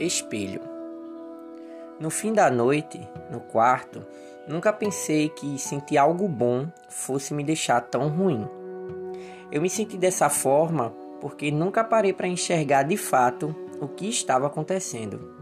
Espelho. 0.00 0.62
No 2.00 2.08
fim 2.08 2.32
da 2.32 2.50
noite, 2.50 3.06
no 3.30 3.38
quarto, 3.38 4.06
nunca 4.48 4.72
pensei 4.72 5.28
que 5.28 5.58
sentir 5.58 5.98
algo 5.98 6.26
bom 6.26 6.66
fosse 6.88 7.34
me 7.34 7.44
deixar 7.44 7.82
tão 7.82 8.08
ruim. 8.08 8.48
Eu 9.52 9.60
me 9.60 9.68
senti 9.68 9.98
dessa 9.98 10.30
forma 10.30 10.94
porque 11.20 11.50
nunca 11.50 11.84
parei 11.84 12.14
para 12.14 12.26
enxergar 12.26 12.84
de 12.84 12.96
fato 12.96 13.54
o 13.78 13.88
que 13.88 14.08
estava 14.08 14.46
acontecendo. 14.46 15.36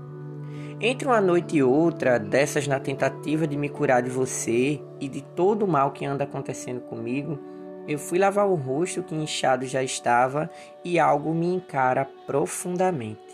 Entre 0.80 1.06
uma 1.06 1.20
noite 1.20 1.58
e 1.58 1.62
outra, 1.62 2.18
dessas 2.18 2.66
na 2.66 2.80
tentativa 2.80 3.46
de 3.46 3.56
me 3.56 3.68
curar 3.68 4.02
de 4.02 4.10
você 4.10 4.82
e 4.98 5.08
de 5.08 5.22
todo 5.22 5.64
o 5.64 5.68
mal 5.68 5.92
que 5.92 6.04
anda 6.04 6.24
acontecendo 6.24 6.80
comigo, 6.80 7.38
eu 7.86 7.96
fui 7.96 8.18
lavar 8.18 8.48
o 8.48 8.56
rosto 8.56 9.04
que 9.04 9.14
inchado 9.14 9.64
já 9.66 9.84
estava 9.84 10.50
e 10.84 10.98
algo 10.98 11.32
me 11.32 11.46
encara 11.46 12.04
profundamente. 12.26 13.27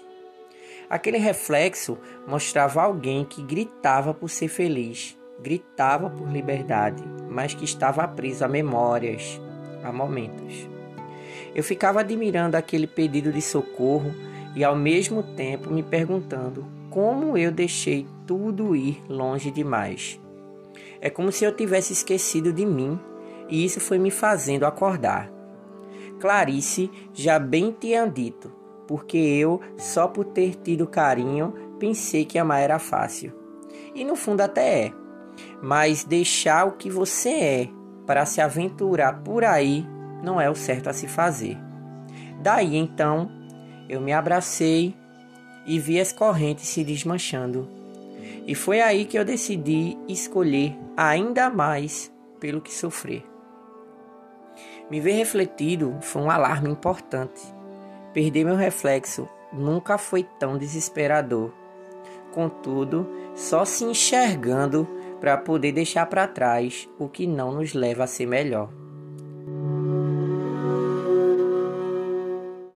Aquele 0.89 1.19
reflexo 1.19 1.99
mostrava 2.27 2.83
alguém 2.83 3.25
que 3.25 3.43
gritava 3.43 4.13
por 4.13 4.29
ser 4.29 4.49
feliz, 4.49 5.19
gritava 5.43 6.11
por 6.11 6.31
liberdade, 6.31 7.03
mas 7.29 7.55
que 7.55 7.65
estava 7.65 8.07
preso 8.07 8.45
a 8.45 8.49
memórias, 8.49 9.41
a 9.83 9.91
momentos. 9.91 10.69
Eu 11.55 11.63
ficava 11.63 12.01
admirando 12.01 12.57
aquele 12.57 12.87
pedido 12.87 13.33
de 13.33 13.41
socorro 13.41 14.15
e 14.55 14.63
ao 14.63 14.77
mesmo 14.77 15.23
tempo 15.23 15.73
me 15.73 15.83
perguntando 15.83 16.67
como 16.91 17.37
eu 17.37 17.51
deixei 17.51 18.07
tudo 18.27 18.77
ir 18.77 19.03
longe 19.09 19.51
demais. 19.51 20.21
É 21.01 21.09
como 21.11 21.33
se 21.33 21.45
eu 21.45 21.55
tivesse 21.55 21.93
esquecido 21.93 22.53
de 22.53 22.65
mim 22.65 22.99
e 23.49 23.65
isso 23.65 23.81
foi 23.81 23.99
me 23.99 24.11
fazendo 24.11 24.65
acordar. 24.65 25.31
Clarice 26.21 26.91
já 27.13 27.39
bem 27.39 27.75
tinha 27.79 28.07
dito 28.07 28.64
porque 28.87 29.17
eu, 29.17 29.61
só 29.77 30.07
por 30.07 30.25
ter 30.25 30.55
tido 30.57 30.87
carinho, 30.87 31.55
pensei 31.79 32.25
que 32.25 32.39
amar 32.39 32.61
era 32.61 32.79
fácil. 32.79 33.33
E 33.95 34.05
no 34.05 34.17
fundo 34.17 34.41
até 34.41 34.87
é. 34.87 34.93
Mas 35.63 36.05
deixar 36.05 36.67
o 36.67 36.73
que 36.73 36.91
você 36.91 37.31
é 37.31 37.69
para 38.07 38.27
se 38.27 38.41
aventurar 38.41 39.23
por 39.23 39.45
aí 39.45 39.87
não 40.23 40.41
é 40.41 40.49
o 40.49 40.55
certo 40.55 40.89
a 40.89 40.93
se 40.93 41.07
fazer. 41.07 41.57
Daí 42.41 42.77
então, 42.77 43.31
eu 43.89 44.01
me 44.01 44.13
abracei 44.13 44.95
e 45.67 45.79
vi 45.79 46.01
as 46.01 46.13
correntes 46.13 46.69
se 46.69 46.85
desmanchando. 46.85 47.69
E 48.47 48.55
foi 48.55 48.81
aí 48.81 49.07
que 49.07 49.19
eu 49.19 49.25
decidi 49.25 49.97
escolher 50.07 50.77
ainda 50.97 51.49
mais 51.49 52.13
pelo 52.39 52.61
que 52.61 52.73
sofrer. 52.73 53.25
Me 54.91 55.01
ver 55.01 55.13
refletido 55.13 55.97
foi 56.01 56.23
um 56.23 56.31
alarme 56.31 56.71
importante 56.71 57.54
Perder 58.15 58.45
meu 58.45 58.55
reflexo 58.55 59.29
nunca 59.53 59.99
foi 59.99 60.23
tão 60.23 60.57
desesperador. 60.57 61.53
Contudo, 62.33 63.07
só 63.35 63.65
se 63.65 63.85
enxergando 63.85 64.89
para 65.21 65.37
poder 65.37 65.73
deixar 65.73 66.07
para 66.07 66.29
trás 66.29 66.89
o 66.97 67.09
que 67.09 67.27
não 67.27 67.53
nos 67.53 67.75
leva 67.75 68.05
a 68.05 68.07
ser 68.07 68.27
melhor. 68.27 68.71